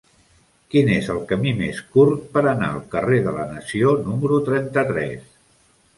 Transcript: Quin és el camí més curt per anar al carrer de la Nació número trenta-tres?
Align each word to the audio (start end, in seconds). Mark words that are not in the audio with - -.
Quin 0.75 0.87
és 0.93 1.09
el 1.15 1.19
camí 1.31 1.51
més 1.59 1.83
curt 1.97 2.25
per 2.37 2.43
anar 2.53 2.69
al 2.77 2.81
carrer 2.95 3.19
de 3.27 3.35
la 3.37 3.45
Nació 3.53 3.93
número 4.09 4.41
trenta-tres? 4.49 5.25